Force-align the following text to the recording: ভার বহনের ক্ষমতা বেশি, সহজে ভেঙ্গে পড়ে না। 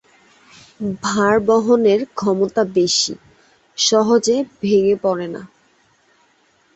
ভার 1.01 1.35
বহনের 1.39 2.01
ক্ষমতা 2.15 2.63
বেশি, 2.75 3.13
সহজে 3.77 4.35
ভেঙ্গে 4.61 4.95
পড়ে 4.95 5.27
না। 5.27 5.41